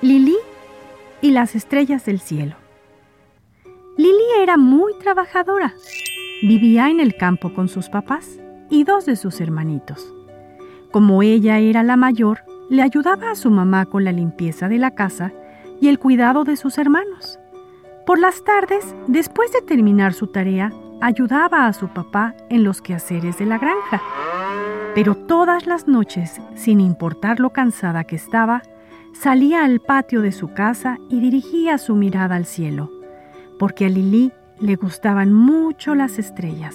[0.00, 0.36] Lili
[1.20, 2.54] y las estrellas del cielo.
[3.96, 5.74] Lili era muy trabajadora.
[6.40, 8.38] Vivía en el campo con sus papás
[8.70, 10.14] y dos de sus hermanitos.
[10.92, 14.94] Como ella era la mayor, le ayudaba a su mamá con la limpieza de la
[14.94, 15.32] casa
[15.80, 17.40] y el cuidado de sus hermanos.
[18.06, 23.36] Por las tardes, después de terminar su tarea, ayudaba a su papá en los quehaceres
[23.38, 24.00] de la granja.
[24.94, 28.62] Pero todas las noches, sin importar lo cansada que estaba,
[29.12, 32.90] salía al patio de su casa y dirigía su mirada al cielo,
[33.58, 36.74] porque a Lili le gustaban mucho las estrellas.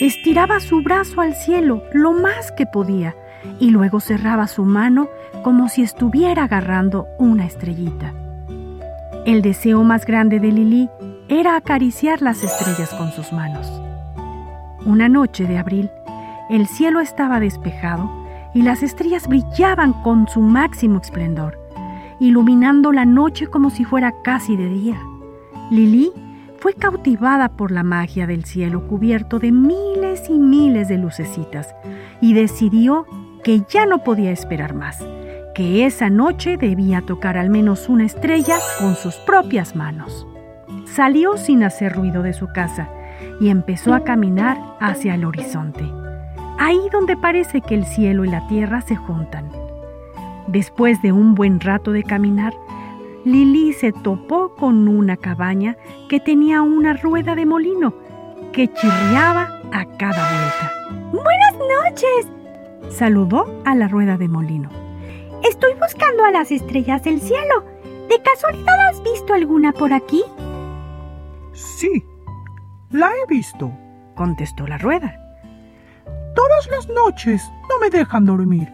[0.00, 3.14] Estiraba su brazo al cielo lo más que podía
[3.58, 5.08] y luego cerraba su mano
[5.42, 8.14] como si estuviera agarrando una estrellita.
[9.26, 10.88] El deseo más grande de Lili
[11.28, 13.70] era acariciar las estrellas con sus manos.
[14.84, 15.90] Una noche de abril,
[16.48, 18.19] el cielo estaba despejado
[18.54, 21.58] y las estrellas brillaban con su máximo esplendor,
[22.18, 25.00] iluminando la noche como si fuera casi de día.
[25.70, 26.12] Lili
[26.58, 31.74] fue cautivada por la magia del cielo cubierto de miles y miles de lucecitas
[32.20, 33.06] y decidió
[33.42, 34.98] que ya no podía esperar más,
[35.54, 40.26] que esa noche debía tocar al menos una estrella con sus propias manos.
[40.84, 42.90] Salió sin hacer ruido de su casa
[43.40, 45.99] y empezó a caminar hacia el horizonte
[46.60, 49.50] ahí donde parece que el cielo y la tierra se juntan.
[50.46, 52.52] Después de un buen rato de caminar,
[53.24, 55.78] Lili se topó con una cabaña
[56.10, 57.94] que tenía una rueda de molino
[58.52, 60.72] que chirriaba a cada vuelta.
[61.12, 62.28] Buenas noches,
[62.90, 64.68] saludó a la rueda de molino.
[65.42, 67.64] Estoy buscando a las estrellas del cielo.
[68.10, 70.22] ¿De casualidad has visto alguna por aquí?
[71.54, 72.04] Sí,
[72.90, 73.72] la he visto,
[74.14, 75.29] contestó la rueda.
[76.40, 78.72] Todas las noches no me dejan dormir,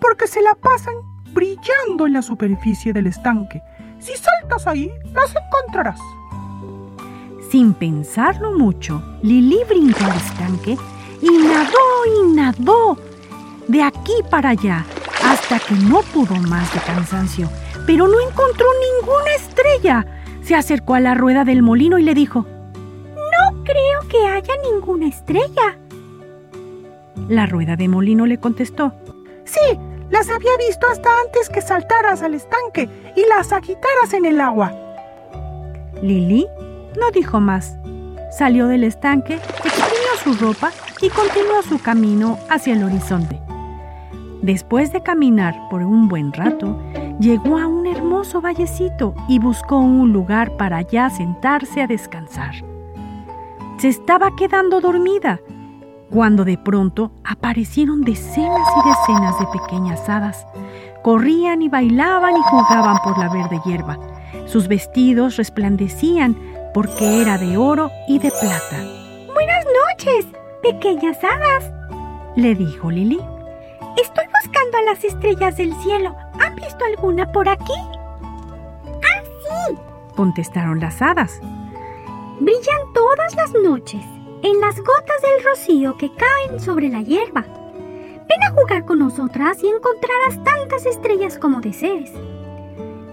[0.00, 0.94] porque se la pasan
[1.32, 3.60] brillando en la superficie del estanque.
[3.98, 5.98] Si saltas ahí, las encontrarás.
[7.50, 10.78] Sin pensarlo mucho, Lili brincó al estanque
[11.20, 12.96] y nadó y nadó
[13.66, 14.86] de aquí para allá
[15.24, 17.50] hasta que no pudo más de cansancio,
[17.84, 18.68] pero no encontró
[19.00, 20.06] ninguna estrella.
[20.42, 22.46] Se acercó a la rueda del molino y le dijo,
[23.16, 25.77] No creo que haya ninguna estrella.
[27.28, 28.92] La rueda de molino le contestó.
[29.44, 29.78] Sí,
[30.10, 34.72] las había visto hasta antes que saltaras al estanque y las agitaras en el agua.
[36.02, 36.46] Lili
[36.98, 37.76] no dijo más.
[38.30, 40.70] Salió del estanque, exprimió su ropa
[41.02, 43.40] y continuó su camino hacia el horizonte.
[44.40, 46.80] Después de caminar por un buen rato,
[47.20, 52.54] llegó a un hermoso vallecito y buscó un lugar para allá sentarse a descansar.
[53.78, 55.40] Se estaba quedando dormida
[56.18, 60.48] cuando de pronto aparecieron decenas y decenas de pequeñas hadas.
[61.04, 64.00] Corrían y bailaban y jugaban por la verde hierba.
[64.46, 66.36] Sus vestidos resplandecían
[66.74, 68.84] porque era de oro y de plata.
[69.32, 70.26] Buenas noches,
[70.60, 71.70] pequeñas hadas,
[72.34, 73.20] le dijo Lili.
[73.96, 76.16] Estoy buscando a las estrellas del cielo.
[76.40, 77.78] ¿Han visto alguna por aquí?
[78.02, 79.76] Ah, sí,
[80.16, 81.40] contestaron las hadas.
[82.40, 84.02] Brillan todas las noches
[84.42, 87.42] en las gotas del rocío que caen sobre la hierba.
[87.42, 92.12] Ven a jugar con nosotras y encontrarás tantas estrellas como desees.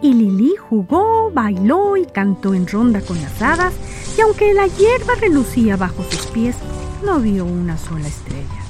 [0.01, 3.73] Y Lili jugó, bailó y cantó en ronda con las hadas,
[4.17, 6.57] y aunque la hierba relucía bajo sus pies,
[7.03, 8.61] no vio una sola estrella.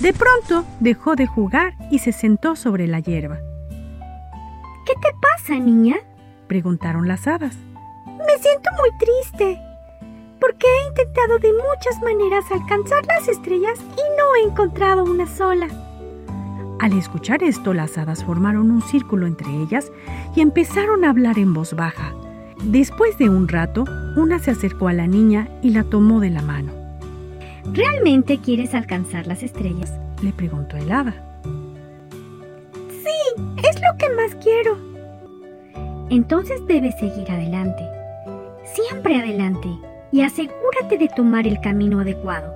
[0.00, 3.38] De pronto dejó de jugar y se sentó sobre la hierba.
[4.86, 5.96] ¿Qué te pasa, niña?
[6.48, 7.56] preguntaron las hadas.
[8.06, 9.71] Me siento muy triste
[10.42, 15.68] porque he intentado de muchas maneras alcanzar las estrellas y no he encontrado una sola.
[16.80, 19.92] Al escuchar esto, las hadas formaron un círculo entre ellas
[20.34, 22.12] y empezaron a hablar en voz baja.
[22.64, 23.84] Después de un rato,
[24.16, 26.72] una se acercó a la niña y la tomó de la mano.
[27.72, 29.92] ¿Realmente quieres alcanzar las estrellas?
[30.22, 31.14] le preguntó el hada.
[32.88, 34.76] Sí, es lo que más quiero.
[36.10, 37.84] Entonces debes seguir adelante.
[38.74, 39.68] Siempre adelante
[40.12, 42.54] y asegúrate de tomar el camino adecuado.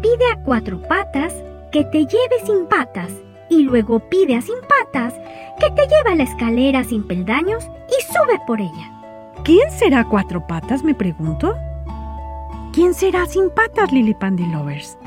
[0.00, 1.34] Pide a cuatro patas
[1.72, 3.10] que te lleve sin patas
[3.50, 5.14] y luego pide a sin patas
[5.58, 8.92] que te lleve a la escalera sin peldaños y sube por ella.
[9.44, 10.84] ¿Quién será cuatro patas?
[10.84, 11.56] me pregunto.
[12.72, 14.98] ¿Quién será sin patas, Lily Pandy Lovers?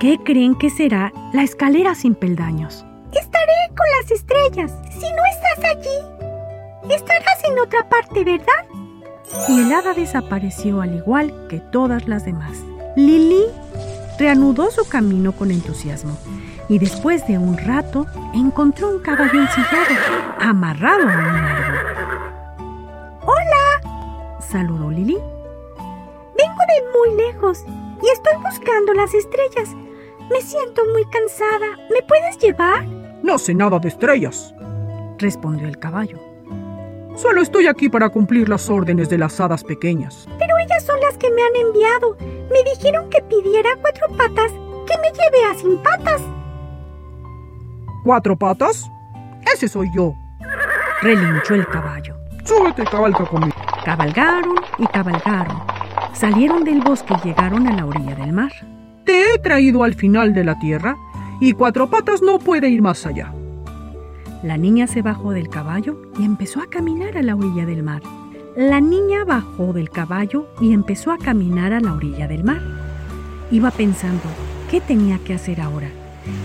[0.00, 2.84] ¿Qué creen que será la escalera sin peldaños?
[3.12, 4.74] Estaré con las estrellas.
[4.90, 8.66] Si no estás allí, estarás en otra parte, ¿verdad?
[9.48, 12.56] Y el hada desapareció al igual que todas las demás.
[12.96, 13.44] Lili
[14.18, 16.16] reanudó su camino con entusiasmo,
[16.68, 19.94] y después de un rato encontró un caballo ensillado,
[20.40, 21.78] amarrado a un árbol.
[23.22, 24.40] ¡Hola!
[24.40, 25.18] saludó Lili.
[26.38, 27.64] Vengo de muy lejos
[28.02, 29.70] y estoy buscando las estrellas.
[30.30, 31.76] Me siento muy cansada.
[31.90, 32.84] ¿Me puedes llevar?
[33.22, 34.54] No sé nada de estrellas,
[35.18, 36.25] respondió el caballo.
[37.16, 40.28] Solo estoy aquí para cumplir las órdenes de las hadas pequeñas.
[40.38, 42.16] Pero ellas son las que me han enviado.
[42.52, 44.52] Me dijeron que pidiera cuatro patas,
[44.86, 46.20] que me lleve a sin patas.
[48.04, 48.90] ¿Cuatro patas?
[49.54, 50.12] Ese soy yo.
[51.00, 52.16] Relinchó el caballo.
[52.44, 53.56] Súbete y cabalga conmigo.
[53.82, 55.62] Cabalgaron y cabalgaron.
[56.12, 58.52] Salieron del bosque y llegaron a la orilla del mar.
[59.06, 60.96] Te he traído al final de la tierra
[61.40, 63.32] y cuatro patas no puede ir más allá.
[64.42, 68.02] La niña se bajó del caballo y empezó a caminar a la orilla del mar.
[68.54, 72.60] La niña bajó del caballo y empezó a caminar a la orilla del mar.
[73.50, 74.22] Iba pensando
[74.70, 75.88] qué tenía que hacer ahora.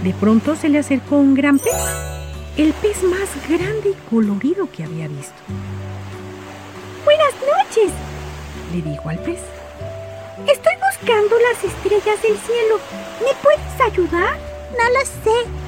[0.04, 1.74] De pronto se le acercó un gran pez,
[2.58, 5.34] el pez más grande y colorido que había visto.
[7.04, 7.92] Buenas noches,
[8.74, 9.40] le dijo al pez.
[10.48, 12.80] Estoy buscando las estrellas del cielo.
[13.20, 14.38] ¿Me puedes ayudar?
[14.72, 15.61] No lo sé.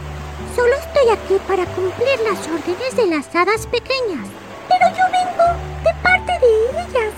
[0.55, 4.27] Solo estoy aquí para cumplir las órdenes de las hadas pequeñas.
[4.69, 5.45] Pero yo vengo
[5.83, 7.13] de parte de ellas.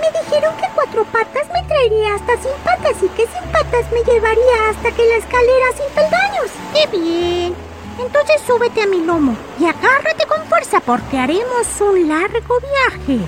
[0.00, 4.02] Me dijeron que cuatro patas me traería hasta sin patas y que sin patas me
[4.02, 6.50] llevaría hasta que la escalera sin peldaños.
[6.74, 7.54] ¡Qué bien!
[8.00, 13.24] Entonces súbete a mi lomo y agárrate con fuerza porque haremos un largo viaje.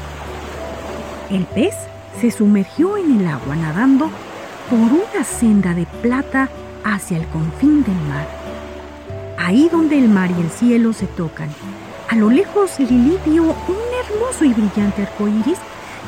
[1.31, 1.75] El pez
[2.21, 4.11] se sumergió en el agua nadando
[4.69, 6.49] por una senda de plata
[6.85, 8.44] hacia el confín del mar.
[9.39, 11.49] Ahí donde el mar y el cielo se tocan,
[12.09, 15.59] a lo lejos Lili vio un hermoso y brillante arco iris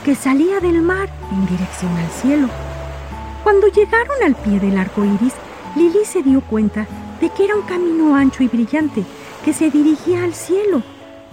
[0.05, 2.49] que salía del mar en dirección al cielo.
[3.43, 5.33] Cuando llegaron al pie del arco iris,
[5.75, 6.87] Lili se dio cuenta
[7.21, 9.05] de que era un camino ancho y brillante
[9.45, 10.83] que se dirigía al cielo.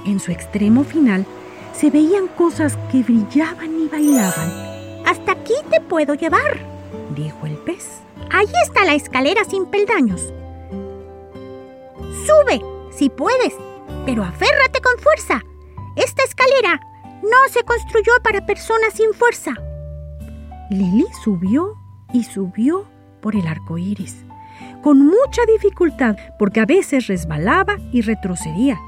[0.05, 1.25] En su extremo final
[1.73, 4.49] se veían cosas que brillaban y bailaban.
[5.05, 6.57] Hasta aquí te puedo llevar,
[7.15, 8.01] dijo el pez.
[8.31, 10.33] Ahí está la escalera sin peldaños.
[12.25, 12.61] Sube,
[12.91, 13.53] si puedes,
[14.05, 15.41] pero aférrate con fuerza.
[15.95, 16.79] Esta escalera
[17.21, 19.53] no se construyó para personas sin fuerza.
[20.69, 21.75] Lili subió
[22.13, 22.85] y subió
[23.21, 24.25] por el arco iris,
[24.81, 28.79] con mucha dificultad, porque a veces resbalaba y retrocedía,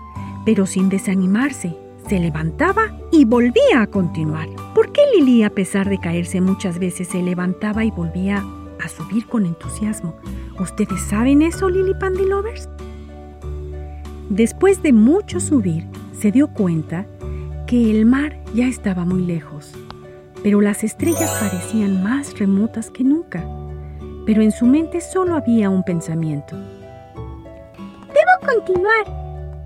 [0.46, 1.78] pero sin desanimarse,
[2.08, 4.48] se levantaba y volvía a continuar.
[4.74, 8.44] ¿Por qué Lili, a pesar de caerse muchas veces, se levantaba y volvía
[8.84, 10.16] a subir con entusiasmo?
[10.60, 12.70] ¿Ustedes saben eso, Lily Pandy Lovers?
[14.30, 15.88] Después de mucho subir,
[16.20, 17.06] se dio cuenta
[17.68, 19.72] que el mar ya estaba muy lejos,
[20.42, 23.44] pero las estrellas parecían más remotas que nunca.
[24.26, 26.56] Pero en su mente solo había un pensamiento.
[26.56, 29.06] Debo continuar.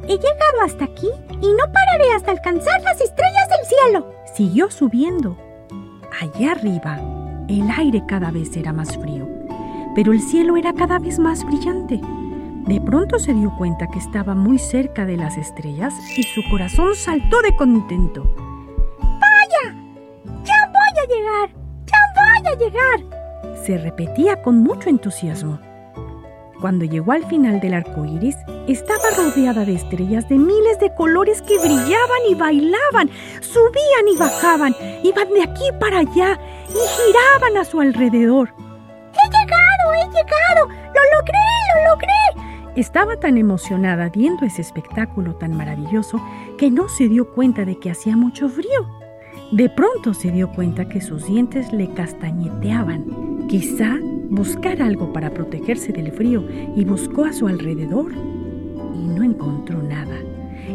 [0.03, 4.13] He llegado hasta aquí y no pararé hasta alcanzar las estrellas del cielo.
[4.35, 5.38] Siguió subiendo.
[6.21, 7.00] Allá arriba,
[7.47, 9.25] el aire cada vez era más frío,
[9.95, 12.01] pero el cielo era cada vez más brillante.
[12.69, 16.94] De pronto se dio cuenta que estaba muy cerca de las estrellas y su corazón
[16.94, 18.31] saltó de contento.
[19.00, 19.75] ¡Vaya!
[20.44, 21.50] ¡Ya voy a llegar!
[21.88, 23.56] ¡Ya voy a llegar!
[23.66, 25.60] Se repetía con mucho entusiasmo.
[26.62, 28.38] Cuando llegó al final del arco iris,
[28.68, 33.09] estaba rodeada de estrellas de miles de colores que brillaban y bailaban,
[33.42, 38.54] subían y bajaban, iban de aquí para allá y giraban a su alrededor.
[38.59, 39.94] ¡He llegado!
[39.95, 40.68] ¡He llegado!
[40.68, 41.40] ¡Lo logré!
[41.73, 42.29] ¡Lo logré!
[42.80, 46.18] Estaba tan emocionada viendo ese espectáculo tan maravilloso
[46.57, 48.88] que no se dio cuenta de que hacía mucho frío.
[49.52, 53.48] De pronto se dio cuenta que sus dientes le castañeteaban.
[53.50, 53.98] Quizá
[54.30, 60.16] buscar algo para protegerse del frío y buscó a su alrededor y no encontró nada.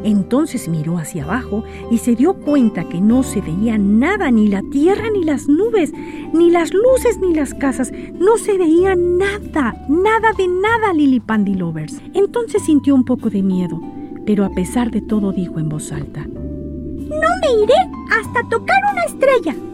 [0.03, 4.63] Entonces miró hacia abajo y se dio cuenta que no se veía nada, ni la
[4.71, 5.93] tierra, ni las nubes,
[6.33, 7.93] ni las luces, ni las casas.
[8.19, 12.01] No se veía nada, nada de nada, Lily Pandy Lovers.
[12.15, 13.81] Entonces sintió un poco de miedo,
[14.27, 17.75] pero a pesar de todo dijo en voz alta: No me iré
[18.11, 19.74] hasta tocar una estrella.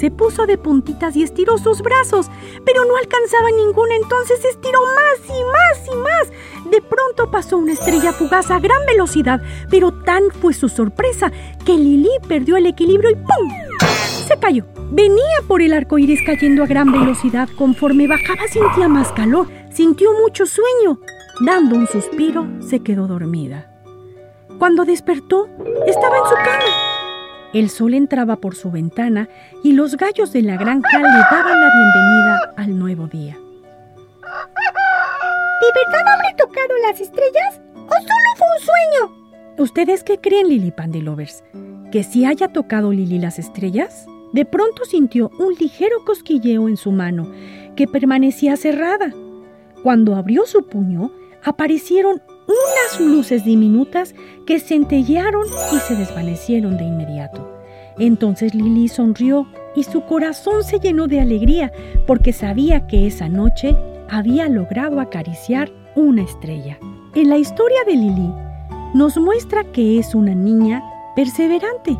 [0.00, 2.30] Se puso de puntitas y estiró sus brazos,
[2.64, 6.70] pero no alcanzaba ninguna, entonces estiró más y más y más.
[6.70, 11.30] De pronto pasó una estrella fugaz a gran velocidad, pero tan fue su sorpresa
[11.66, 13.52] que Lili perdió el equilibrio y ¡pum!
[14.26, 14.64] Se cayó.
[14.90, 17.50] Venía por el arco iris cayendo a gran velocidad.
[17.58, 20.98] Conforme bajaba sentía más calor, sintió mucho sueño.
[21.44, 23.70] Dando un suspiro, se quedó dormida.
[24.58, 25.46] Cuando despertó,
[25.86, 26.89] estaba en su cama.
[27.52, 29.28] El sol entraba por su ventana
[29.64, 33.36] y los gallos de la granja le daban la bienvenida al nuevo día.
[35.60, 37.60] ¿De verdad habré tocado las estrellas?
[37.74, 39.54] ¿O solo fue un sueño?
[39.58, 41.42] ¿Ustedes qué creen, Lily Pandy Lovers?
[41.90, 44.06] ¿Que si haya tocado Lily las estrellas?
[44.32, 47.32] De pronto sintió un ligero cosquilleo en su mano,
[47.74, 49.12] que permanecía cerrada.
[49.82, 51.10] Cuando abrió su puño,
[51.42, 54.14] aparecieron unas luces diminutas
[54.46, 57.48] que centellearon y se desvanecieron de inmediato.
[57.98, 61.72] Entonces Lily sonrió y su corazón se llenó de alegría
[62.06, 63.76] porque sabía que esa noche
[64.08, 66.78] había logrado acariciar una estrella.
[67.14, 68.32] En la historia de Lily
[68.94, 70.82] nos muestra que es una niña
[71.14, 71.96] perseverante.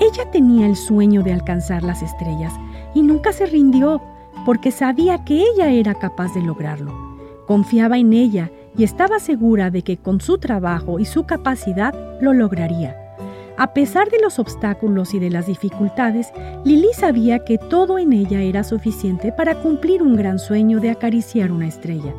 [0.00, 2.52] Ella tenía el sueño de alcanzar las estrellas
[2.94, 4.00] y nunca se rindió
[4.44, 6.92] porque sabía que ella era capaz de lograrlo.
[7.46, 12.32] Confiaba en ella y estaba segura de que con su trabajo y su capacidad lo
[12.32, 12.96] lograría.
[13.56, 16.32] A pesar de los obstáculos y de las dificultades,
[16.64, 21.52] Lily sabía que todo en ella era suficiente para cumplir un gran sueño de acariciar
[21.52, 22.12] una estrella.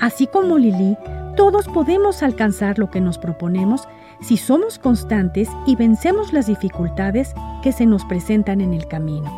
[0.00, 0.96] Así como Lily,
[1.36, 3.86] todos podemos alcanzar lo que nos proponemos
[4.20, 9.30] si somos constantes y vencemos las dificultades que se nos presentan en el camino.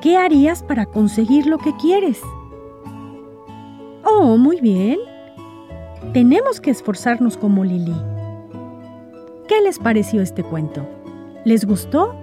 [0.00, 2.20] ¿Qué harías para conseguir lo que quieres?
[4.04, 4.98] Oh, muy bien.
[6.12, 7.94] Tenemos que esforzarnos como Lili.
[9.46, 10.88] ¿Qué les pareció este cuento?
[11.44, 12.16] ¿Les gustó?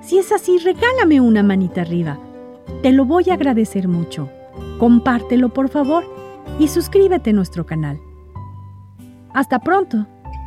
[0.00, 2.18] Si es así, regálame una manita arriba.
[2.82, 4.30] Te lo voy a agradecer mucho.
[4.78, 6.04] Compártelo por favor
[6.58, 8.00] y suscríbete a nuestro canal.
[9.34, 10.06] Hasta pronto.